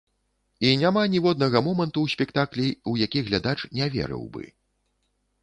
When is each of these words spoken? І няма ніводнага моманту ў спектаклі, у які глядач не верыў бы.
І 0.69 0.69
няма 0.83 1.03
ніводнага 1.15 1.61
моманту 1.67 1.99
ў 2.05 2.15
спектаклі, 2.15 2.67
у 2.93 2.95
які 3.03 3.19
глядач 3.29 3.59
не 3.79 3.85
верыў 3.99 4.27
бы. 4.37 4.43